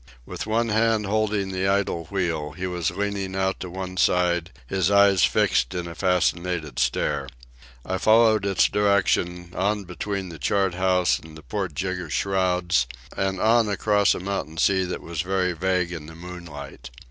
With 0.25 0.47
one 0.47 0.69
hand 0.69 1.05
holding 1.05 1.51
the 1.51 1.67
idle 1.67 2.05
wheel, 2.05 2.53
he 2.53 2.65
was 2.65 2.89
leaning 2.89 3.35
out 3.35 3.59
to 3.59 3.69
one 3.69 3.97
side, 3.97 4.49
his 4.65 4.89
eyes 4.89 5.23
fixed 5.23 5.75
in 5.75 5.85
a 5.87 5.93
fascinated 5.93 6.79
stare. 6.79 7.29
I 7.85 7.99
followed 7.99 8.43
its 8.43 8.65
direction, 8.67 9.51
on 9.55 9.83
between 9.83 10.29
the 10.29 10.39
chart 10.39 10.73
house 10.73 11.19
and 11.19 11.37
the 11.37 11.43
port 11.43 11.75
jigger 11.75 12.09
shrouds, 12.09 12.87
and 13.15 13.39
on 13.39 13.69
across 13.69 14.15
a 14.15 14.19
mountain 14.19 14.57
sea 14.57 14.85
that 14.85 15.01
was 15.01 15.21
very 15.21 15.53
vague 15.53 15.91
in 15.91 16.07
the 16.07 16.15
moonlight. 16.15 16.89